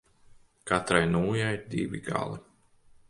[0.71, 2.41] Katrai nūjai divi gali.